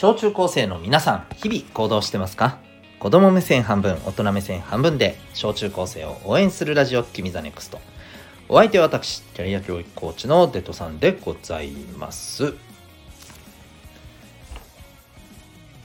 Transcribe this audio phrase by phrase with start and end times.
[0.00, 2.58] 小中高生の皆さん日々行動してますか？
[3.00, 7.80] 子供目線半分大人目線半分で小中高生を応援するラジオ君 the NEXT。
[8.48, 12.54] お相手は私キャリア教育コーチのデトさんでございます。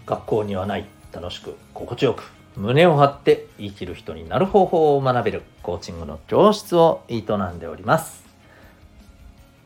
[0.06, 8.23] 学校にはない楽しく心地よく胸を張って生きる人になる方法を学べるコーチングの教室を営んでおります。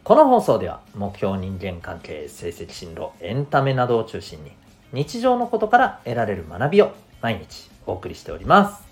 [0.08, 4.54] この放送では目標人間関係成績進路エンタメなどを中心に
[4.94, 8.88] 日常のことから得られる学びを毎日お送りしております。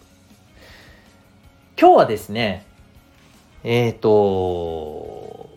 [1.79, 2.65] 今日はですね
[3.63, 5.49] えっ、ー、と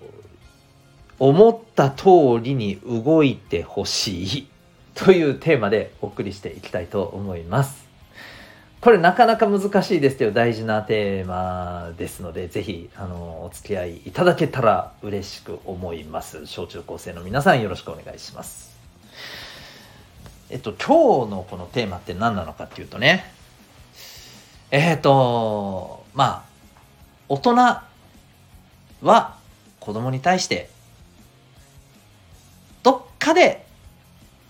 [1.19, 4.49] 思った通りに動いてほしい
[4.95, 7.88] というテーマでお送りしていきたいと思います。
[8.81, 16.47] これなかなか難しいですけど大事なテーマですのでぜひあのお付き合いいただけたら嬉しく思います。
[16.47, 18.77] 小中高生の皆さんよろしくお願いします。
[20.51, 23.25] えっと今日のこのテーマって何なのかっていうとね
[24.71, 26.45] えっ、とまあ
[27.29, 27.55] 大人
[29.03, 29.37] は
[29.81, 30.71] 子供に対して
[32.85, 33.67] どっかで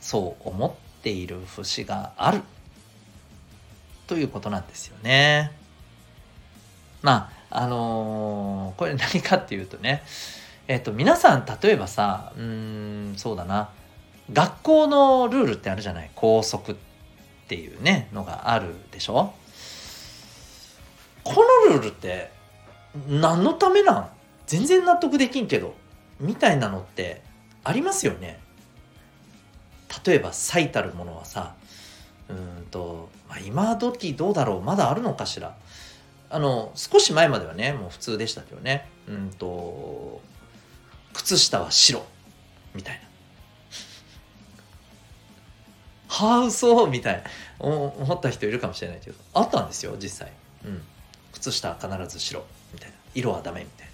[0.02, 0.72] そう思っ
[1.02, 2.42] ている節がある。
[4.08, 5.52] ということなんですよね。
[7.02, 10.02] まああのー、これ何かっていうとね
[10.66, 13.70] えっ、と皆さん例えばさうんそうだな。
[14.32, 16.10] 学校のルールってあるじゃない？
[16.14, 16.76] 校則っ
[17.48, 19.32] ていうねのがあるでしょ？
[21.24, 22.30] このルールって
[23.08, 24.08] 何のためなん？
[24.46, 25.74] 全然納得できんけど
[26.20, 27.22] みたいなのって
[27.64, 28.40] ありますよね。
[30.04, 31.54] 例えば最たるものはさ
[32.28, 35.56] うんと、まあ、今時どうだろうまだあるのかしら。
[36.30, 38.88] あの少し前まではねもう普通でしたけどね。
[39.08, 40.20] うんと
[41.14, 42.04] 靴下は白。
[42.74, 43.00] みたいな。
[46.08, 47.66] ハウソみたいな。
[47.66, 49.16] 思った人いるかもしれないけど。
[49.34, 50.32] あったんですよ実際、
[50.64, 50.82] うん、
[51.32, 52.44] 靴下は必ず白。
[52.72, 52.94] みたいな。
[53.14, 53.88] 色はダメみたい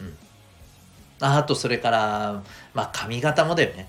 [0.00, 0.06] な。
[0.06, 1.38] うん。
[1.38, 2.42] あとそれから
[2.74, 3.88] まあ髪型もだよね、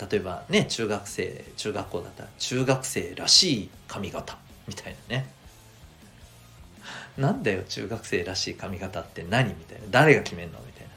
[0.00, 5.30] 例えばね中学生中学校だったら中学生らしい髪型みたいなね。
[7.18, 9.50] なんだよ中学生らしい髪型って何？
[9.50, 9.84] みたいな。
[9.90, 10.58] 誰が決めんの？
[10.60, 10.90] みたいな。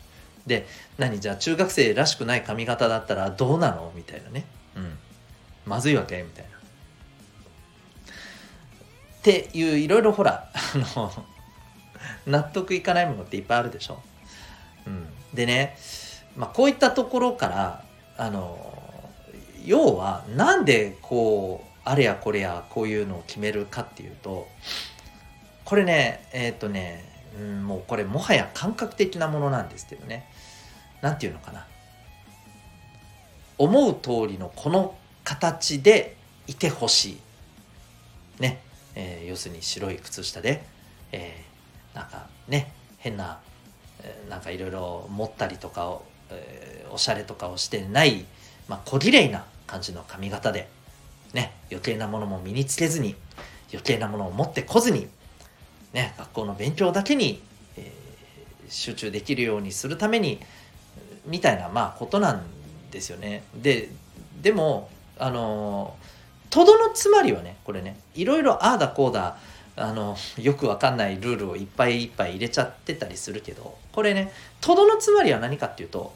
[0.48, 1.20] で何？
[1.20, 3.92] じゃあ中学生らしくない髪型だったらどうなの？
[3.96, 4.46] みたいなね。
[4.76, 4.98] うん。
[5.66, 6.22] まずいわけ？
[6.22, 6.52] みたいな。
[6.52, 6.54] っ
[9.24, 11.12] ていういろいろほらあの
[12.28, 14.02] 納得いかないものっていっぱいあるでしょ、
[14.86, 15.78] うん、でね、
[16.36, 17.86] まあ、こういったところから
[18.18, 18.83] あの
[19.66, 24.48] 要はなんでこうあれやこれやこういうのを決めるかっていうと
[25.66, 27.04] これねえっ、ー、とね、
[27.40, 30.28] うん、もうこれもはや感覚的なものなんですけどね。
[31.02, 31.66] 何て言うのかな。
[33.58, 36.16] 思う通りのこの形で
[36.48, 37.20] いてほし
[38.40, 38.42] い。
[38.42, 38.62] ね、
[38.96, 40.64] えー、要するに白い靴下で、
[41.12, 43.40] えー、なんかね変な、
[44.02, 48.26] えー、なんかいろいろ持ったりとかをえー、おしゃれとかをしてない、
[48.68, 50.70] まあ、小綺麗な感じの髪型で、
[51.34, 53.16] ね、余計なものも身につけずに、
[53.72, 55.08] 余計なものを持ってこずに、
[55.94, 57.42] ね、学校の勉強だけに、
[57.76, 60.40] えー、集中できるようにするために、
[61.26, 62.44] みたいな、まあ、ことなん
[62.92, 63.44] ですよね。
[63.56, 63.90] で、
[64.44, 65.96] でも、あの
[66.52, 69.38] とどのつまりはね、これね、いろいろああだこうだ、
[69.76, 74.32] あのよくわかんないルールをいっぱいいっぱい入れちゃってたりするけどこれね
[74.62, 76.14] とどのつまりは何かっていうと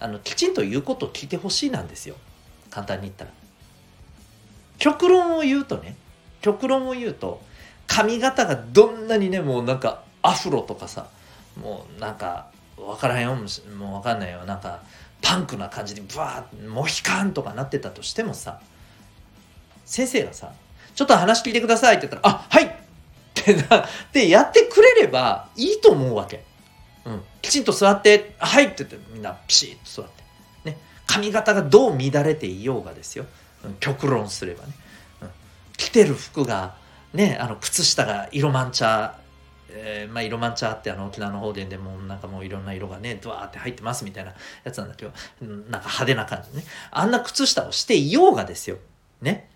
[0.00, 2.14] あのきちんと言うことを聞いてほしいなんですよ
[2.74, 3.30] 簡単に言ったら。
[4.78, 5.96] 極論を言うとね
[6.40, 7.40] 極論を言うと
[7.86, 11.06] 髪型がどんなにねもうなんかアフロとかさ
[11.60, 13.46] もうなんか分からへんよもう
[13.98, 14.82] 分かんないよなんか
[15.22, 18.60] パンクな感じでブワーモヒカンとかなってたとしてもさ
[19.84, 20.52] 先生がさ
[20.94, 22.64] 「ちょっと話聞いてください」って言ったら「あはい!
[22.66, 22.70] っ
[23.34, 26.44] てなでやってくれればいいと思うわけ、
[27.04, 30.23] うん、きちんと座って「はい」って言ってみんなピシッと座って。
[31.06, 33.26] 髪型がどう乱れていようがですよ、
[33.80, 34.72] 極論すればね、
[35.22, 35.28] うん、
[35.76, 36.74] 着てる服が
[37.12, 39.24] ねあの靴下が色マンチャー
[39.76, 45.12] えー、まあ、色マンチャーってあの沖縄の方ででもなんかもういろんな色がねドワーって入ってますみたいなやつなんだけど
[45.42, 46.64] なんか派手な感じね。
[46.92, 48.76] あんな靴下をしていようがですよ。
[49.20, 49.50] ね。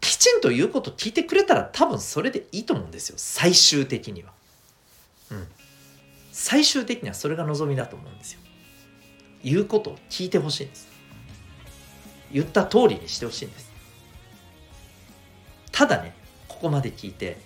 [0.00, 3.16] きちんと言うこと聞いてくれたら多分それでいいと思うんですよ。
[3.18, 4.30] 最終的には。
[5.32, 5.46] うん。
[6.30, 8.40] 最終的にはそれが望みだと思うんですよ。
[9.44, 10.88] 言うことを聞いてほしいんです。
[12.32, 13.70] 言った通りにしてほしいんです。
[15.70, 16.14] ただね
[16.48, 17.36] ここまで聞いて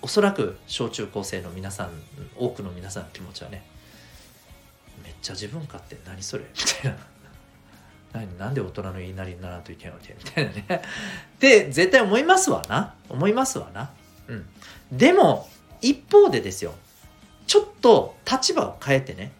[0.00, 1.90] おそらく小中高生の皆さん
[2.36, 3.64] 多くの皆さんの気持ちはね
[5.02, 6.48] めっちゃ自分勝手何それみ
[6.82, 6.98] たいな。
[8.12, 10.64] 何なんで大人の言いなりにならんといけないわけみたいなね。
[10.68, 12.94] って絶対思いますわな。
[13.08, 13.90] 思いますわな。
[14.28, 14.46] うん。
[14.92, 15.48] でも
[15.80, 16.74] 一方でですよ。
[17.46, 19.32] ちょっと立場を変えてね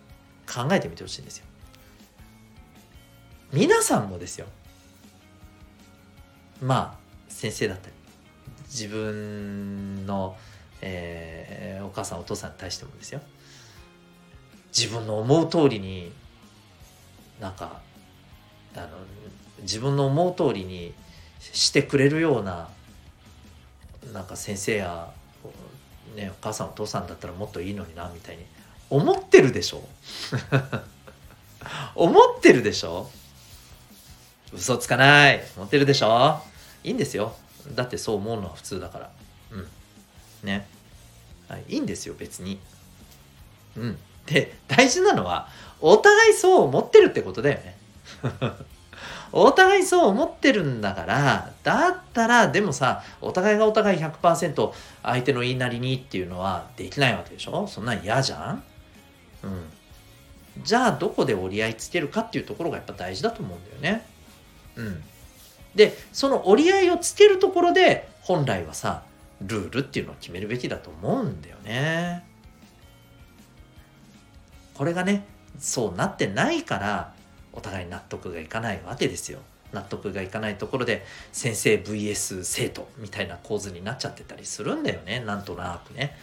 [0.53, 1.47] 考えてみてほしいんですよ。
[3.55, 4.47] 皆さんもですよ。
[6.61, 6.99] まあ
[7.29, 7.93] 先生だったり
[8.65, 10.37] 自分の、
[10.81, 13.21] えー、お母さんお父さんに対してもですよ。
[14.77, 16.11] 自分の思う通りに
[17.41, 17.81] なんか
[18.75, 18.89] あの
[19.63, 20.93] 自分の思う通りに
[21.39, 22.69] してくれるような
[24.13, 25.13] なんか先生や、
[26.17, 28.45] ね、お母さんお父さんだったらもっといいのになみたいに
[28.91, 29.85] 思ってるでしょ。
[31.95, 33.09] 思ってるでしょ。
[34.55, 35.43] 嘘つかない。
[35.57, 36.41] 思ってるでしょ？
[36.83, 37.35] いいんですよ。
[37.75, 39.11] だってそう思うのは普通だから。
[39.53, 39.69] うん。
[40.47, 40.67] ね、
[41.49, 42.61] はい、いいんですよ別に。
[43.77, 43.99] うん。
[44.27, 45.49] で大事なのは
[45.81, 47.77] お互いそう思ってるってことだよね。
[49.33, 54.73] お互いそう思ってるんだからだったらでもさお互いがお互い100%
[55.03, 57.67] 相手の言いなりにっていうのはできないわけでしょ？
[57.67, 58.63] そんなん嫌じゃん？
[59.43, 59.73] うん。
[60.63, 64.07] じゃあどこで折り合いつけるかっていうところがやっぱ大事だと思うんだよね。
[64.77, 65.03] うん
[65.75, 69.03] でその折り合いをつけるところで本来はさ
[69.43, 72.25] ルールっていうのを決めるべきだと思うんだよね
[74.75, 75.27] これがね
[75.59, 77.13] そうなってないから
[77.53, 79.39] お互い納得がいかないわけですよ。
[79.73, 86.17] 納得がいかないところで先生 VS 生徒みたいな構図になっちゃってたりするんだよねなんとなくね。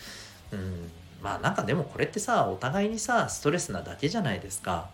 [0.52, 4.90] うんまあなんかでもこれってさお互いにさストレスなだけじゃないですか。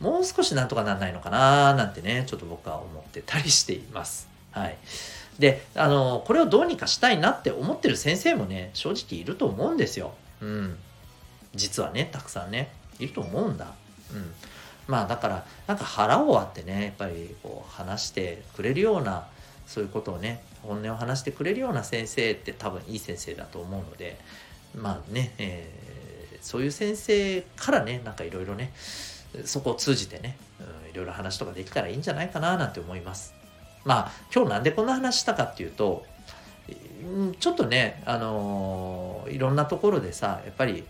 [0.00, 4.28] もう少しなんとかなんないのかななんてねちょっと僕は思ってたりしています。
[4.52, 4.76] はい。
[5.38, 10.12] であのこれをどうにかしたいなって思ってる先生もね正直いると思うんですよ。
[10.40, 10.76] うん。
[11.54, 13.72] 実はねたくさんねいると思うんだ。
[14.12, 14.32] うん。
[14.86, 19.26] まあだからなんか腹を割ってねやっぱりこう話してくれるような
[19.66, 24.18] そういうことをね本音を話してくれるような先生って多分いい先生だと思うので
[24.74, 28.72] まあね、えー、そういう先生からねなんかいろいろね
[29.44, 30.36] そこを通じてね
[30.92, 33.34] いろいろ話とかできたらいいんじゃないかななんて思います。
[33.84, 36.04] まあ今日なんでこんな話したかっていうと
[37.40, 40.84] ちょっとねあのー、いろんなところでさやっぱり、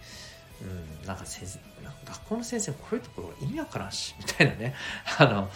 [0.62, 1.58] うん、なんか先生
[2.04, 4.74] 学校の先生こういうところが意味わからんしみたいなね
[5.18, 5.50] あの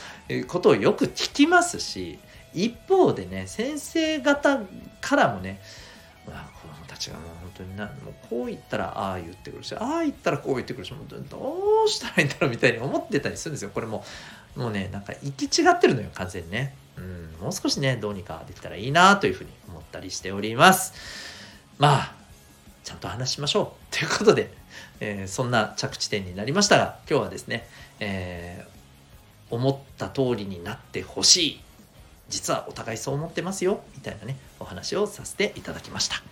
[0.46, 2.18] ことをよく聞きますし
[2.52, 4.60] 一方でね先生方
[5.00, 5.60] からもね、
[6.26, 7.16] まあ、子供たちが。
[7.16, 11.38] もう本当になもうこう言ったらああ言ってくるしああ言ったらこう言ってくるし本当にど
[11.86, 13.70] うしたらいいんだろうみたいに思ってたりするんですよ。
[13.74, 14.04] これも
[14.56, 20.92] もうねなんか行き違ってるのよ完全にね、うん、もう少しねどうにかできたらいいなというふうに思ったりしております。
[21.78, 22.12] まあ
[22.84, 23.96] ちゃんと話しましょう。
[23.96, 24.62] ということで
[25.04, 27.66] えー、そんな着地点になりましたが今日はですね、
[27.98, 31.60] えー、思った通りになってほしい。
[32.28, 36.31] 実はお互いそう思ってますよみたいなねお話をさせていただきました。